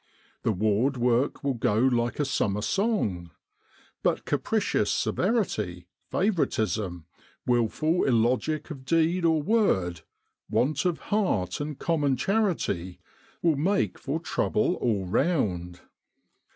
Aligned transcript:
The 0.41 0.51
ward 0.51 0.97
work 0.97 1.43
will 1.43 1.53
go 1.53 1.75
like 1.77 2.19
a 2.19 2.25
summer 2.25 2.63
song. 2.63 3.29
But 4.01 4.25
capricious 4.25 4.89
severity, 4.89 5.85
favoritism, 6.09 7.05
wilful 7.45 8.05
illogic 8.05 8.71
of 8.71 8.83
deed 8.83 9.25
or 9.25 9.43
word, 9.43 10.01
want 10.49 10.85
of 10.85 10.97
heart 11.13 11.61
and 11.61 11.77
common 11.77 12.15
charity, 12.17 12.99
will 13.43 13.57
make 13.57 13.99
for 13.99 14.19
trouble 14.19 14.73
all 14.77 15.05
round. 15.05 15.81